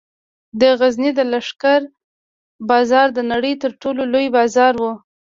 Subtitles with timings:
[0.59, 1.81] د غزني د لښکر
[2.69, 4.83] بازار د نړۍ تر ټولو لوی بازار و